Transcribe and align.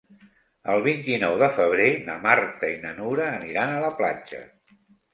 El 0.75 0.81
vint-i-nou 0.87 1.35
de 1.43 1.51
febrer 1.59 1.87
na 2.09 2.17
Marta 2.25 2.73
i 2.79 2.83
na 2.89 2.97
Nura 2.99 3.31
aniran 3.37 3.79
a 3.79 3.81
la 3.89 3.97
platja. 4.03 4.47